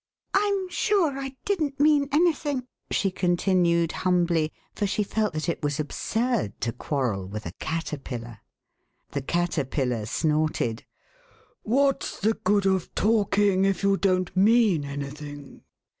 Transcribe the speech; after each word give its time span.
^'I'm 0.33 0.67
sure 0.71 1.19
I 1.19 1.35
didn't 1.45 1.79
mean 1.79 2.09
anything," 2.11 2.65
she 2.89 3.11
continued 3.11 3.91
humbly, 3.91 4.51
for 4.73 4.87
she 4.87 5.03
felt 5.03 5.33
that 5.33 5.47
it 5.47 5.61
was 5.61 5.79
absurd 5.79 6.59
to 6.61 6.71
quarrel 6.71 7.27
with 7.27 7.45
a 7.45 7.51
caterpillar. 7.59 8.39
The 9.11 9.21
Caterpillar 9.21 10.07
snorted. 10.07 10.85
What's 11.61 12.19
the 12.19 12.33
good 12.33 12.65
of 12.65 12.95
talking 12.95 13.63
if 13.63 13.83
you 13.83 13.95
don't 13.95 14.35
mean 14.35 14.85
anything 14.85 15.61